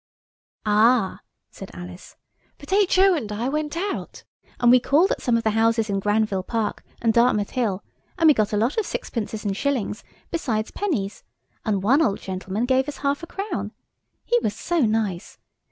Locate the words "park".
6.41-6.83